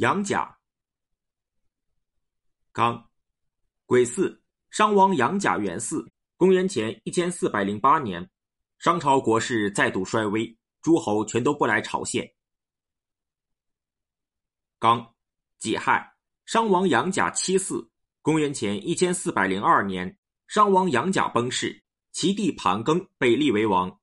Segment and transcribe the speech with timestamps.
[0.00, 0.56] 杨甲。
[2.72, 3.10] 刚，
[3.84, 6.08] 癸巳，商王杨甲元嗣，
[6.38, 8.30] 公元前一千四百零八年，
[8.78, 12.32] 商朝国势再度衰微，诸侯全都不来朝献。
[14.78, 15.14] 刚，
[15.58, 16.14] 己亥，
[16.46, 17.86] 商王杨甲七嗣，
[18.22, 20.16] 公元前一千四百零二年，
[20.48, 23.99] 商王杨甲崩逝，其弟盘庚被立为王。